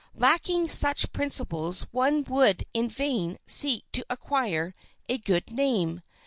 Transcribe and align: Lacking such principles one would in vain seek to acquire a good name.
Lacking 0.15 0.67
such 0.67 1.11
principles 1.13 1.85
one 1.91 2.23
would 2.27 2.63
in 2.73 2.89
vain 2.89 3.37
seek 3.45 3.85
to 3.91 4.03
acquire 4.09 4.73
a 5.07 5.19
good 5.19 5.51
name. 5.51 6.01